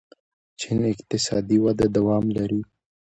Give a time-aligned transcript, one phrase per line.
[0.59, 2.61] چین اقتصادي وده دوام لري.